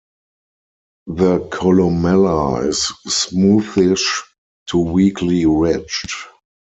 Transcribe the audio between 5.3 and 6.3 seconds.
ridged.